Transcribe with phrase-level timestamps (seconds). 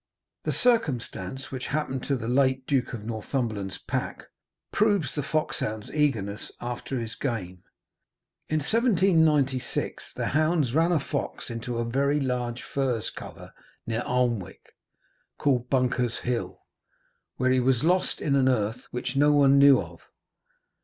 [0.45, 4.23] The circumstance which happened to the late Duke of Northumberland's pack
[4.73, 7.61] proves the foxhound's eagerness after his game.
[8.49, 13.53] In 1796 the hounds ran a fox into a very large furze cover
[13.85, 14.73] near Alnwick,
[15.37, 16.61] called Bunker's Hill,
[17.37, 20.01] where he was lost in an earth which no one knew of.